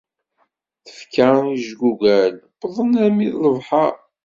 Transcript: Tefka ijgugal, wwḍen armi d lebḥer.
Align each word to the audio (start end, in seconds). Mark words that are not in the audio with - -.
Tefka 0.85 1.29
ijgugal, 1.55 2.33
wwḍen 2.61 2.91
armi 3.03 3.27
d 3.33 3.35
lebḥer. 3.43 3.95